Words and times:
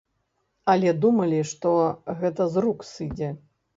Але 0.71 0.93
думалі, 1.03 1.41
што 1.51 1.73
гэта 2.23 2.51
з 2.55 2.65
рук 2.67 2.79
сыдзе. 2.93 3.29